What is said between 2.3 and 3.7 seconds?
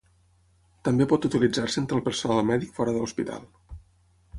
mèdic fora de l'hospital.